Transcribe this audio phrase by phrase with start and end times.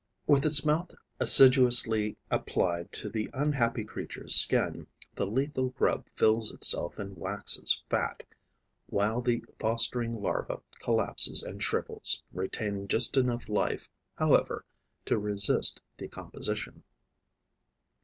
[0.25, 6.97] With its mouth assiduously applied to the unhappy creature's skin, the lethal grub fills itself
[6.97, 8.23] and waxes fat,
[8.87, 14.65] while the fostering larva collapses and shrivels, retaining just enough life, however,
[15.05, 16.81] to resist decomposition.